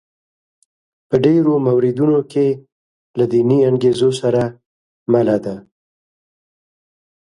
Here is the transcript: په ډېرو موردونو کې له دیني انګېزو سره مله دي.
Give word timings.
په 1.07 1.15
ډېرو 1.25 1.53
موردونو 1.67 2.19
کې 2.31 2.47
له 3.17 3.25
دیني 3.31 3.57
انګېزو 3.69 4.09
سره 4.21 4.43
مله 5.13 5.37
دي. 5.45 5.57